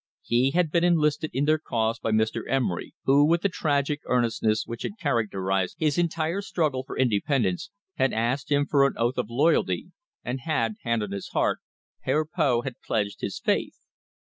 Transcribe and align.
He 0.23 0.49
had 0.49 0.71
been 0.71 0.83
enlisted 0.83 1.29
in 1.31 1.45
their 1.45 1.59
cause 1.59 1.99
by 1.99 2.09
Mr. 2.09 2.41
Emery, 2.49 2.95
who, 3.05 3.23
with 3.23 3.43
the 3.43 3.49
tragic 3.49 3.99
earnestness 4.07 4.65
which 4.65 4.81
had 4.81 4.97
characterised 4.99 5.75
his 5.77 5.99
entire 5.99 6.41
struggle 6.41 6.83
for 6.83 6.97
independence, 6.97 7.69
had 7.97 8.11
asked 8.11 8.51
him 8.51 8.65
for 8.65 8.87
an 8.87 8.93
oath 8.97 9.19
of 9.19 9.29
loyalty, 9.29 9.91
and, 10.23 10.39
hand 10.39 10.75
on 10.87 11.11
his 11.11 11.27
heart, 11.33 11.59
Herr 11.99 12.25
Poth 12.25 12.63
had 12.65 12.81
pledged 12.83 13.21
his 13.21 13.37
faith. 13.37 13.77